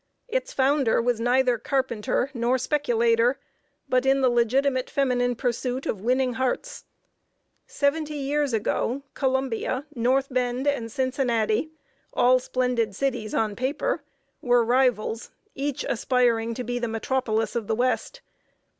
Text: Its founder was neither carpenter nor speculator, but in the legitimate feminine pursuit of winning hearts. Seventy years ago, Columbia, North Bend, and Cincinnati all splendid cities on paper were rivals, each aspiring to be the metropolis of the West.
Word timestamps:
Its 0.27 0.51
founder 0.51 0.99
was 0.99 1.19
neither 1.19 1.59
carpenter 1.59 2.31
nor 2.33 2.57
speculator, 2.57 3.37
but 3.87 4.03
in 4.03 4.21
the 4.21 4.31
legitimate 4.31 4.89
feminine 4.89 5.35
pursuit 5.35 5.85
of 5.85 6.01
winning 6.01 6.33
hearts. 6.33 6.85
Seventy 7.67 8.15
years 8.15 8.51
ago, 8.51 9.03
Columbia, 9.13 9.85
North 9.93 10.29
Bend, 10.31 10.65
and 10.65 10.91
Cincinnati 10.91 11.69
all 12.13 12.39
splendid 12.39 12.95
cities 12.95 13.35
on 13.35 13.55
paper 13.55 14.01
were 14.41 14.65
rivals, 14.65 15.29
each 15.53 15.83
aspiring 15.87 16.55
to 16.55 16.63
be 16.63 16.79
the 16.79 16.87
metropolis 16.87 17.55
of 17.55 17.67
the 17.67 17.75
West. 17.75 18.21